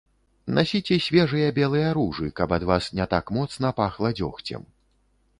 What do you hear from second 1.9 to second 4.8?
ружы, каб ад вас не так моцна пахла дзёгцем.